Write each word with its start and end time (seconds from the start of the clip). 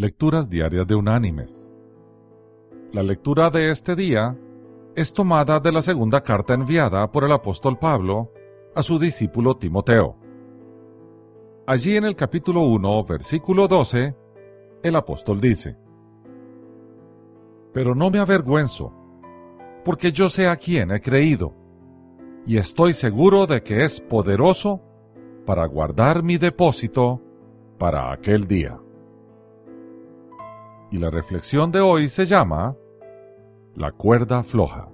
Lecturas 0.00 0.48
Diarias 0.48 0.86
de 0.86 0.94
Unánimes. 0.94 1.74
La 2.92 3.02
lectura 3.02 3.50
de 3.50 3.72
este 3.72 3.96
día 3.96 4.38
es 4.94 5.12
tomada 5.12 5.58
de 5.58 5.72
la 5.72 5.82
segunda 5.82 6.20
carta 6.20 6.54
enviada 6.54 7.10
por 7.10 7.24
el 7.24 7.32
apóstol 7.32 7.80
Pablo 7.80 8.32
a 8.76 8.82
su 8.82 8.96
discípulo 9.00 9.56
Timoteo. 9.56 10.16
Allí 11.66 11.96
en 11.96 12.04
el 12.04 12.14
capítulo 12.14 12.62
1, 12.62 13.02
versículo 13.06 13.66
12, 13.66 14.14
el 14.84 14.94
apóstol 14.94 15.40
dice, 15.40 15.76
Pero 17.72 17.96
no 17.96 18.08
me 18.08 18.20
avergüenzo, 18.20 18.94
porque 19.84 20.12
yo 20.12 20.28
sé 20.28 20.46
a 20.46 20.54
quién 20.54 20.92
he 20.92 21.00
creído, 21.00 21.56
y 22.46 22.56
estoy 22.56 22.92
seguro 22.92 23.48
de 23.48 23.64
que 23.64 23.82
es 23.82 24.00
poderoso 24.00 24.80
para 25.44 25.66
guardar 25.66 26.22
mi 26.22 26.38
depósito 26.38 27.20
para 27.78 28.12
aquel 28.12 28.46
día 28.46 28.78
y 30.90 30.98
la 30.98 31.10
reflexión 31.10 31.70
de 31.70 31.80
hoy 31.80 32.08
se 32.08 32.24
llama 32.24 32.76
La 33.74 33.90
cuerda 33.90 34.42
floja. 34.42 34.88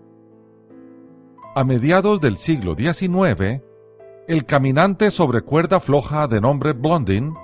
A 1.55 1.65
mediados 1.65 2.21
del 2.21 2.37
siglo 2.37 2.75
XIX, 2.75 3.63
el 4.27 4.45
caminante 4.45 5.11
sobre 5.11 5.43
cuerda 5.43 5.79
floja 5.79 6.27
de 6.27 6.41
nombre 6.41 6.73
Blondin 6.73 7.35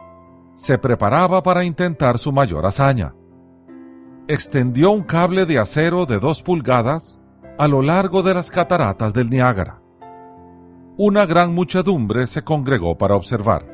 se 0.55 0.79
preparaba 0.79 1.43
para 1.43 1.65
intentar 1.65 2.19
su 2.19 2.33
mayor 2.33 2.67
hazaña. 2.67 3.15
Extendió 4.27 4.91
un 4.91 5.03
cable 5.03 5.47
de 5.47 5.59
acero 5.59 6.07
de 6.07 6.19
dos 6.19 6.43
pulgadas 6.43 7.21
a 7.59 7.69
lo 7.69 7.83
largo 7.83 8.23
de 8.23 8.35
las 8.35 8.51
cataratas 8.51 9.13
del 9.13 9.31
Niágara. 9.31 9.81
Una 10.97 11.25
gran 11.25 11.55
muchedumbre 11.55 12.27
se 12.27 12.43
congregó 12.43 12.99
para 12.99 13.15
observar. 13.15 13.67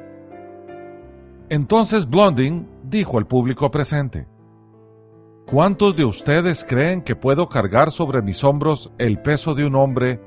Entonces 1.49 2.09
Blondin 2.09 2.69
dijo 2.83 3.19
al 3.19 3.27
público 3.27 3.71
presente, 3.71 4.27
¿Cuántos 5.47 5.95
de 5.95 6.05
ustedes 6.05 6.65
creen 6.65 7.03
que 7.03 7.15
puedo 7.15 7.49
cargar 7.49 7.93
sobre 7.93 8.21
mis 8.21 8.43
hombros 8.43 8.93
el 8.99 9.23
peso 9.23 9.55
de 9.55 9.65
un 9.65 9.77
hombre 9.77 10.21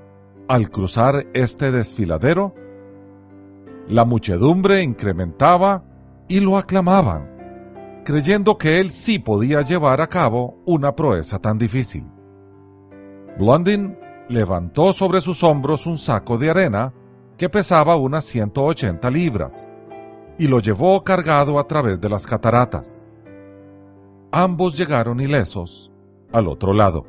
al 0.47 0.69
cruzar 0.69 1.27
este 1.33 1.71
desfiladero? 1.71 2.55
La 3.89 4.05
muchedumbre 4.05 4.81
incrementaba 4.81 5.83
y 6.29 6.39
lo 6.39 6.57
aclamaban, 6.57 8.01
creyendo 8.05 8.57
que 8.57 8.79
él 8.79 8.91
sí 8.91 9.19
podía 9.19 9.59
llevar 9.59 9.99
a 9.99 10.07
cabo 10.07 10.63
una 10.65 10.95
proeza 10.95 11.37
tan 11.37 11.57
difícil. 11.57 12.07
Blondin 13.37 13.99
levantó 14.29 14.93
sobre 14.93 15.19
sus 15.19 15.43
hombros 15.43 15.85
un 15.85 15.97
saco 15.97 16.37
de 16.37 16.49
arena 16.49 16.93
que 17.37 17.49
pesaba 17.49 17.97
unas 17.97 18.23
180 18.23 19.09
libras 19.09 19.67
y 20.37 20.47
lo 20.47 20.61
llevó 20.61 21.03
cargado 21.03 21.59
a 21.59 21.67
través 21.67 21.99
de 21.99 22.07
las 22.07 22.25
cataratas 22.25 23.08
ambos 24.31 24.77
llegaron 24.77 25.19
ilesos 25.19 25.91
al 26.31 26.47
otro 26.47 26.73
lado. 26.73 27.05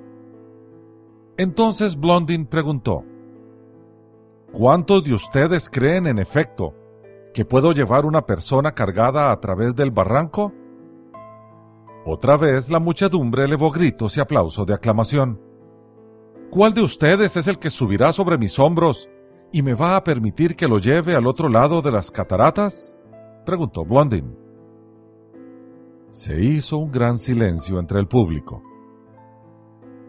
Entonces 1.37 1.99
Blondin 1.99 2.47
preguntó, 2.47 3.05
¿Cuántos 4.53 5.05
de 5.05 5.15
ustedes 5.15 5.71
creen 5.71 6.07
en 6.07 6.19
efecto 6.19 6.75
que 7.33 7.45
puedo 7.45 7.71
llevar 7.73 8.05
una 8.05 8.27
persona 8.27 8.73
cargada 8.73 9.31
a 9.31 9.41
través 9.41 9.77
del 9.77 9.93
barranco? 9.93 10.53
Otra 12.05 12.37
vez 12.37 12.69
la 12.69 12.81
muchedumbre 12.81 13.45
elevó 13.45 13.71
gritos 13.71 14.17
y 14.17 14.21
aplauso 14.21 14.65
de 14.65 14.75
aclamación. 14.75 15.41
¿Cuál 16.51 16.75
de 16.75 16.83
ustedes 16.83 17.37
es 17.37 17.47
el 17.47 17.59
que 17.61 17.71
subirá 17.71 18.13
sobre 18.13 18.39
mis 18.39 18.59
hombros 18.59 19.09
y 19.53 19.63
me 19.63 19.75
va 19.75 19.95
a 19.95 20.03
permitir 20.03 20.57
que 20.57 20.67
lo 20.67 20.79
lleve 20.79 21.15
al 21.15 21.29
otro 21.29 21.49
lado 21.49 21.81
de 21.81 21.93
las 21.93 22.11
cataratas? 22.11 22.97
preguntó 23.47 23.85
Blondin. 23.85 24.37
Se 26.11 26.41
hizo 26.41 26.79
un 26.79 26.91
gran 26.91 27.19
silencio 27.19 27.79
entre 27.79 28.01
el 28.01 28.09
público. 28.09 28.63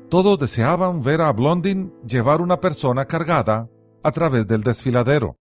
Todos 0.09 0.39
deseaban 0.39 1.03
ver 1.03 1.21
a 1.21 1.31
Blondin 1.31 1.93
llevar 2.05 2.41
una 2.41 2.59
persona 2.59 3.05
cargada 3.05 3.69
a 4.03 4.11
través 4.11 4.47
del 4.47 4.63
desfiladero, 4.63 5.37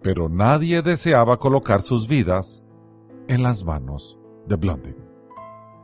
pero 0.00 0.28
nadie 0.28 0.80
deseaba 0.80 1.36
colocar 1.36 1.82
sus 1.82 2.06
vidas 2.06 2.64
en 3.26 3.42
las 3.42 3.64
manos 3.64 4.16
de 4.46 4.54
Blondin. 4.54 4.96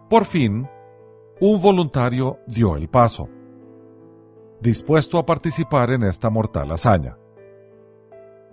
Por 0.08 0.24
fin, 0.24 0.68
un 1.40 1.60
voluntario 1.60 2.38
dio 2.46 2.76
el 2.76 2.88
paso, 2.88 3.28
dispuesto 4.60 5.18
a 5.18 5.26
participar 5.26 5.90
en 5.90 6.04
esta 6.04 6.30
mortal 6.30 6.70
hazaña. 6.70 7.18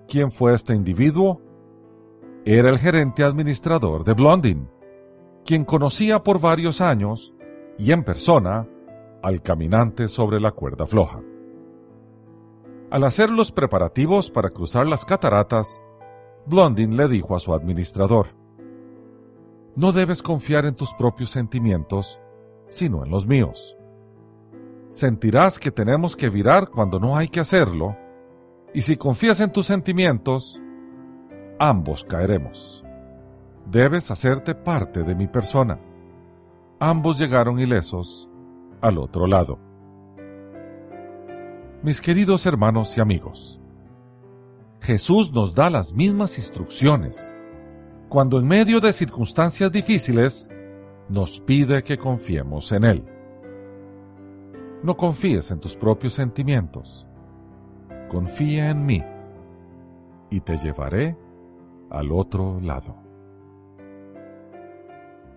¿Quién 0.07 0.31
fue 0.31 0.55
este 0.55 0.73
individuo? 0.73 1.41
Era 2.43 2.69
el 2.69 2.79
gerente 2.79 3.23
administrador 3.23 4.03
de 4.03 4.13
Blondin, 4.13 4.69
quien 5.47 5.63
conocía 5.63 6.23
por 6.23 6.41
varios 6.41 6.81
años 6.81 7.33
y 7.77 7.93
en 7.93 8.03
persona 8.03 8.67
al 9.23 9.41
caminante 9.41 10.09
sobre 10.09 10.41
la 10.41 10.51
cuerda 10.51 10.85
floja. 10.85 11.21
Al 12.91 13.05
hacer 13.05 13.29
los 13.29 13.53
preparativos 13.53 14.29
para 14.29 14.49
cruzar 14.49 14.85
las 14.85 15.05
cataratas, 15.05 15.81
Blondin 16.45 16.97
le 16.97 17.07
dijo 17.07 17.33
a 17.33 17.39
su 17.39 17.53
administrador, 17.53 18.27
No 19.77 19.93
debes 19.93 20.21
confiar 20.21 20.65
en 20.65 20.75
tus 20.75 20.93
propios 20.93 21.29
sentimientos, 21.29 22.19
sino 22.67 23.05
en 23.05 23.09
los 23.09 23.25
míos. 23.25 23.77
Sentirás 24.91 25.59
que 25.59 25.71
tenemos 25.71 26.17
que 26.17 26.29
virar 26.29 26.69
cuando 26.69 26.99
no 26.99 27.15
hay 27.15 27.29
que 27.29 27.39
hacerlo, 27.39 27.95
y 28.73 28.81
si 28.81 28.97
confías 28.97 29.39
en 29.39 29.53
tus 29.53 29.65
sentimientos, 29.65 30.61
ambos 31.57 32.03
caeremos 32.03 32.83
debes 33.69 34.11
hacerte 34.11 34.55
parte 34.55 35.03
de 35.03 35.15
mi 35.15 35.27
persona. 35.27 35.79
Ambos 36.79 37.19
llegaron 37.19 37.59
ilesos 37.59 38.29
al 38.81 38.97
otro 38.97 39.27
lado. 39.27 39.59
Mis 41.83 42.01
queridos 42.01 42.45
hermanos 42.45 42.97
y 42.97 43.01
amigos, 43.01 43.59
Jesús 44.81 45.31
nos 45.31 45.53
da 45.53 45.69
las 45.69 45.93
mismas 45.93 46.37
instrucciones 46.37 47.33
cuando 48.09 48.39
en 48.39 48.47
medio 48.47 48.79
de 48.79 48.93
circunstancias 48.93 49.71
difíciles 49.71 50.49
nos 51.09 51.39
pide 51.39 51.83
que 51.83 51.97
confiemos 51.97 52.71
en 52.71 52.83
Él. 52.85 53.05
No 54.83 54.95
confíes 54.95 55.51
en 55.51 55.59
tus 55.59 55.75
propios 55.75 56.13
sentimientos, 56.13 57.05
confía 58.07 58.69
en 58.69 58.85
mí 58.85 59.03
y 60.29 60.39
te 60.39 60.57
llevaré 60.57 61.17
al 61.89 62.11
otro 62.11 62.59
lado. 62.61 63.06